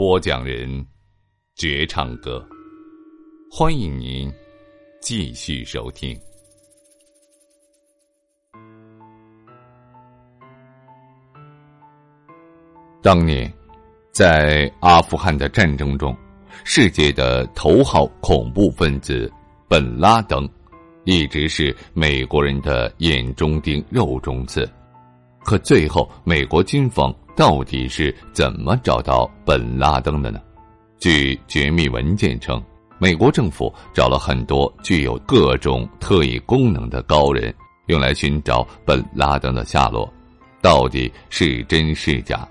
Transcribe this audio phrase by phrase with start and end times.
[0.00, 0.82] 播讲人：
[1.56, 2.42] 绝唱歌。
[3.50, 4.32] 欢迎您
[4.98, 6.18] 继续收听。
[13.02, 13.52] 当年，
[14.10, 16.16] 在阿富汗的战争中，
[16.64, 19.30] 世界的头号恐怖分子
[19.68, 20.48] 本拉登，
[21.04, 24.66] 一直是美国人的眼中钉、肉中刺。
[25.50, 27.12] 可最后，美国军方。
[27.34, 30.38] 到底是怎么找到本拉登的呢？
[30.98, 32.62] 据绝密文件称，
[32.98, 37.52] 美国政府找了很多具有各种特异功能的高人，
[37.86, 40.12] 用来寻找本拉登的下落，
[40.60, 42.46] 到底是真是假？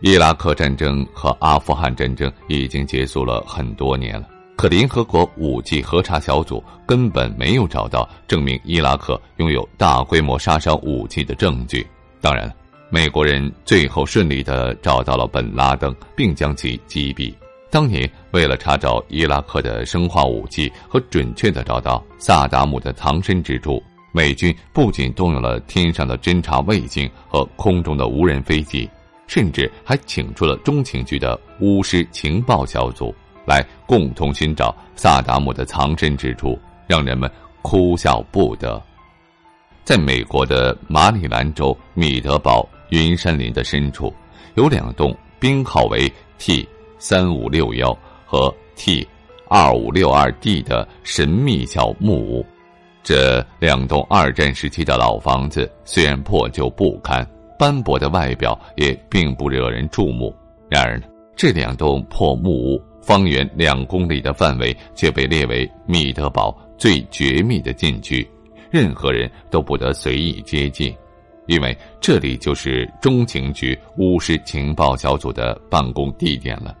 [0.00, 4.28] 伊拉克战争和阿富汗战争已经结束了很多年了，
[4.58, 11.86] 可联合国武器核查小组根本没有找到证明伊拉克拥有大规模杀伤武器的证据。
[12.20, 12.52] 当然。
[12.90, 17.34] 美国人最后顺利的找到了本拉登，并将其击毙。
[17.70, 28.88] 当年为了查找伊拉克的生化武器和准确的找到萨达姆的藏身之处，美军不仅动用了天上的侦察卫星和空中的无人飞机，
[29.26, 33.14] 甚至还请出了中情局的巫师情报小组
[33.48, 37.28] 来共同寻找萨达姆的藏身之处，让人们
[37.62, 38.80] 哭笑不得。
[39.82, 42.68] 在美国的马里兰州米德堡。
[42.90, 44.10] 云山林的深处，
[44.54, 46.66] 有两栋编号为 T
[46.98, 47.94] 三五六幺
[48.24, 49.06] 和 T
[49.46, 52.42] 二五六二 D 的神秘小木屋。
[53.02, 57.28] 这两栋二战时期的老房子虽然破旧不堪，
[57.58, 60.34] 斑驳的外表也并不惹人注目。
[60.70, 68.28] 然而呢，这两栋破木屋方圆两公里的范围却被列为米德堡最绝密的禁区，
[68.70, 70.94] 任何人都不得随意接近。
[71.46, 76.76] 因为这里就是中情局巫师情报小组的办公地点了。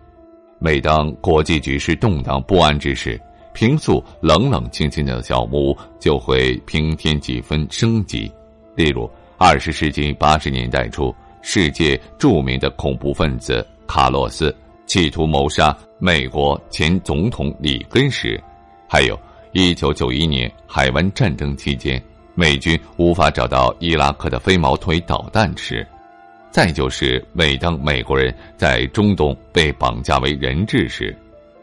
[0.58, 3.18] 每当国际局势动荡不安之时，
[3.54, 8.30] 平素冷冷清清的小木屋就会平添几分生机。
[8.76, 14.54] 例如，二十世纪八十年代初，世界著名的恐怖分子卡洛斯
[14.88, 18.42] 企图谋杀美国前总统里根时，
[18.88, 19.20] 还有
[19.52, 22.02] 一九九一年海湾战争期间。
[22.34, 25.86] 美军无法找到伊拉克的飞毛腿导弹时，
[26.50, 31.14] 再就是每当美国人在中东被绑架为人质时，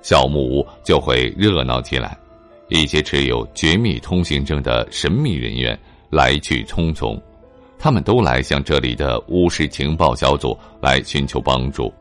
[0.03, 2.15] 小木屋就会热闹起来。
[2.67, 5.77] 一些持有绝密通行证的神秘人员
[6.11, 7.19] 来去匆匆，
[7.79, 11.91] 他们都来向这里的巫师情报小组来寻求帮助。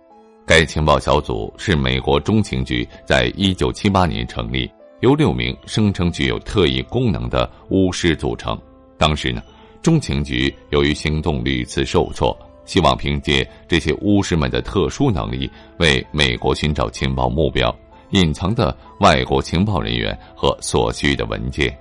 [0.46, 4.70] 该情报小组是美国中情局在一九七八年成立。
[5.00, 8.58] 由六名声称具有特异功能的巫师组成。
[8.96, 9.42] 当时呢，
[9.82, 12.34] 中情局由于行动屡次受挫，
[12.64, 17.74] 希望凭借这些巫师们的特殊能力，为美国寻找情报目标、
[18.10, 21.76] 隐藏的外国情报人员和所需的文件。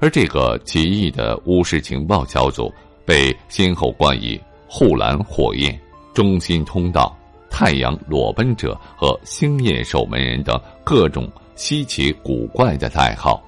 [0.00, 2.72] 而这个奇异的巫师情报小组，
[3.04, 5.78] 被先后冠以“护栏火焰
[6.12, 7.16] ”“中心通道
[7.56, 11.30] ”“太阳裸奔者”和“星夜守门人”等各种。
[11.54, 13.40] 稀奇古怪的代号。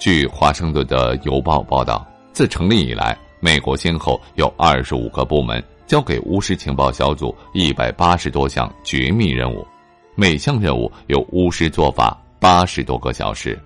[0.00, 2.02] 据华盛顿的邮报报道，
[2.32, 9.66] 自成立以来，美国先后有二十五个部门交给巫师情报小组一百八十多项绝密任务，
[10.14, 13.60] 每项任务由巫师做法八十多个小时。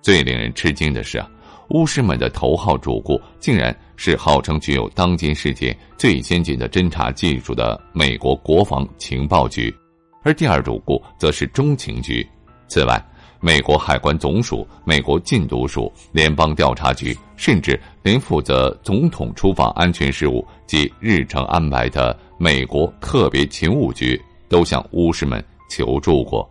[0.00, 1.22] 最令人吃惊的是，
[1.70, 9.74] 巫师们的头号主顾竟然是号称具有当今世界最先进的侦察技术的美国国防情报局，
[10.22, 12.26] 而第二主顾则是中情局。
[12.66, 13.02] 此外，
[13.40, 26.48] 美国海关总署、美国禁毒署、联邦调查局，甚至连负责总统出访安全事务及日程安排的美国特别勤务局都向巫师们求助过。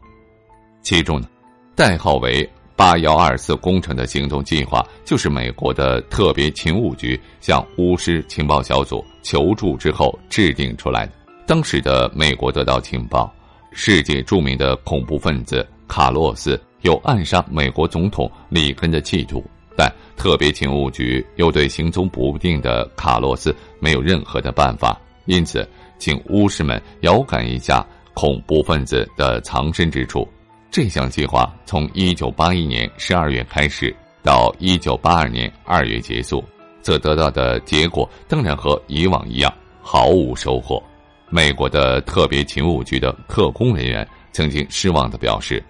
[0.82, 1.28] 其中呢，
[1.76, 11.12] 代号为“八幺二四工程”的行动计划，就是美国的特别勤务局向巫师情报小组求助之后制定出来的。
[11.46, 13.30] 当时的美国得到情报，
[13.74, 19.44] 世界著名的恐怖分子卡洛斯有暗杀美国总统里根的企图，
[19.76, 25.68] 但特别勤务局又对行踪不定的卡洛斯没有任何的办法，因此
[25.98, 30.26] 请巫师们遥感一下恐怖分子的藏身之处。
[30.72, 36.44] 这项计划从一九八一年十二月开始，到一九八二年二月结束，
[36.80, 39.52] 则得到的结果当然和以往一样，
[39.82, 40.82] 毫无收获。
[41.28, 45.64] 美国的特别勤务局的特工人员曾经失望的表示：“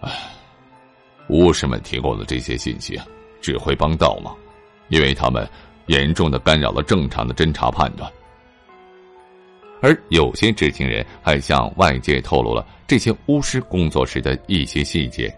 [0.00, 0.10] 唉，
[1.28, 3.00] 巫师们提供的这些信息
[3.40, 4.36] 只会帮倒忙，
[4.88, 5.48] 因为他们
[5.86, 8.10] 严重的干扰了正常的侦查判断。”
[9.84, 15.30] 而有些知情人还向外界透露了这些巫师工作时的一些细节。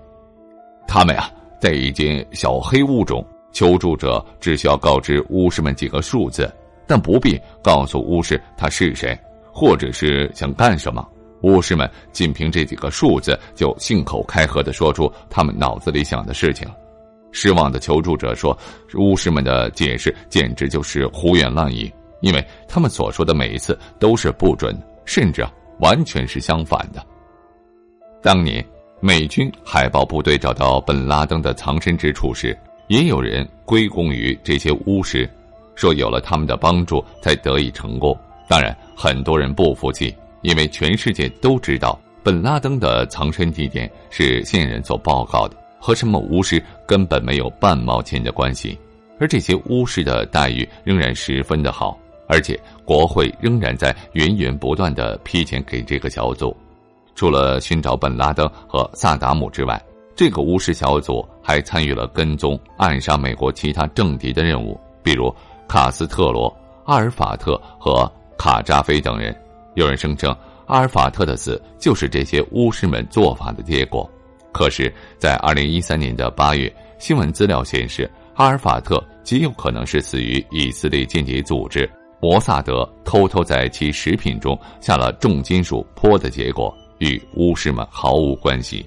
[0.86, 1.28] 他们啊，
[1.60, 6.48] 在一间小黑屋中，求助者只需要告知巫师们几个数字。
[6.86, 9.18] 但不必告诉巫师他是谁，
[9.52, 11.04] 或者是想干什么。
[11.42, 16.68] 巫师们仅凭这几个数字就信口开河的说出他们脑子里想的事情。
[17.32, 18.56] 失望的求助者说
[18.94, 25.46] ：“巫师们的解释简直就是胡言乱语，因为他们所说的每一次都是不准，甚至
[25.80, 27.04] 完全是相反的。”
[28.22, 28.64] 当年
[29.00, 32.56] 美军海豹部队找到本拉登的藏身之处时，
[32.88, 35.28] 也有人归功于这些巫师。
[35.76, 38.18] 说有了他们的帮助才得以成功。
[38.48, 48.78] 当然，很多人不服气，因为全世界都知道本拉登的藏身地点是线人所报告的，和什么巫师根本没有半毛钱的关系。
[49.20, 56.56] 而这些巫师的待遇仍然十分的好，而且国会仍然在源源不断的批钱给这个小组。
[57.14, 59.82] 除了寻找本拉登和萨达姆之外，
[60.14, 65.34] 这个巫师小组还参与了跟踪、暗杀美国其他政敌的任务，比如。
[65.68, 66.46] 卡斯特罗、
[66.84, 68.08] 阿尔法特和
[68.38, 69.36] 卡扎菲等人，
[69.74, 70.30] 有人声称
[70.66, 74.08] 阿尔法特的死就是这些巫师们做法的结果。
[74.52, 81.90] 可是，在二零一三年的八月，新闻资料显示，阿尔法特极有可能是死于以色列间谍组织
[82.20, 88.84] 摩萨德偷偷在其食品中下了重金属钋的结果，与巫师们毫无关系。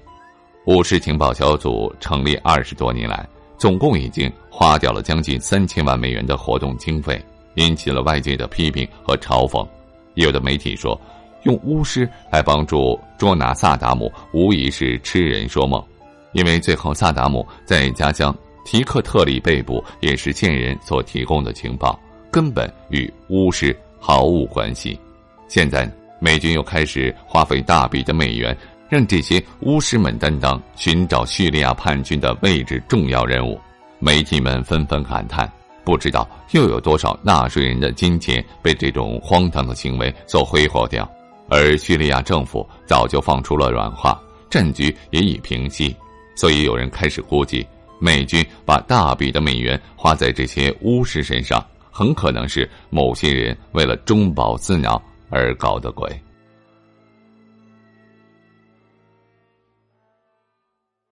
[0.66, 3.28] 巫师情报小组成立二十多年来。
[3.58, 7.22] 总共已经花掉了将近三千万美元的活动经费，
[7.56, 9.68] 引起了外界的批评和嘲讽。
[10.14, 10.98] 有的媒体说，
[11.44, 15.84] 用巫师来帮助捉拿萨达姆，无疑是痴人说梦。
[16.31, 18.34] 因为最后萨达姆在家乡
[18.64, 22.00] 提克特里被捕，也是线人所提供的情报，
[22.31, 25.00] 根本与巫师毫无关系。
[25.48, 25.90] 现在
[26.20, 28.56] 美军又开始花费大笔的美元。
[28.90, 33.62] 让这些巫师们担当寻找叙利亚叛军的位置重要任务，
[34.00, 35.48] 媒体们纷纷感叹：
[35.86, 41.08] 不知道又有多少纳税人的金钱被这种荒唐的行为所挥霍掉。
[41.50, 45.96] 而叙利亚政府早就放出了软话，战局也已平息，
[46.36, 47.64] 所以有人开始估计，
[48.00, 56.09] 美军把大笔的美元花在这些巫师身上，很可能是某些人为了中饱私囊而搞的鬼。